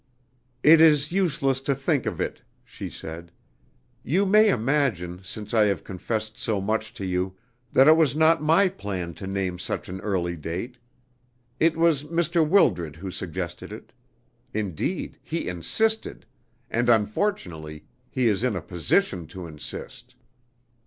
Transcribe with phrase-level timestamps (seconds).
[0.63, 3.31] "It is useless to think of it," she said.
[4.03, 7.37] "You may imagine, since I have confessed so much to you,
[7.71, 10.79] that it was not my plan to name such an early date.
[11.59, 12.41] It was Mr.
[12.43, 13.93] Wildred who suggested it
[14.55, 16.25] indeed, he insisted,
[16.71, 20.15] and unfortunately he is in a position to insist."